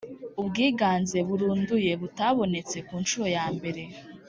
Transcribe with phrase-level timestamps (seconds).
[0.41, 3.81] ubwiganze burunduye butabonetse ku nshuro ya mbere